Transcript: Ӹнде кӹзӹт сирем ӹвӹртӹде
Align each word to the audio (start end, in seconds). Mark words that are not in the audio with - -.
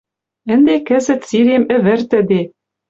Ӹнде 0.53 0.75
кӹзӹт 0.87 1.21
сирем 1.27 1.63
ӹвӹртӹде 1.75 2.41